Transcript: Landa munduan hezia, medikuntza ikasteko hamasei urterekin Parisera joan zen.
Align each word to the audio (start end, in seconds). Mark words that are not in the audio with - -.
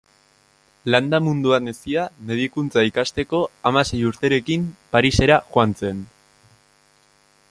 Landa 0.93 1.19
munduan 1.25 1.69
hezia, 1.71 2.05
medikuntza 2.31 2.85
ikasteko 2.89 3.43
hamasei 3.71 4.01
urterekin 4.13 4.67
Parisera 4.97 5.41
joan 5.53 5.77
zen. 5.83 6.05